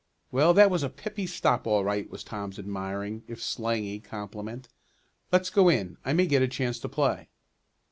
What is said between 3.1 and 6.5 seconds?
if slangy, compliment. "Let's go in, I may get a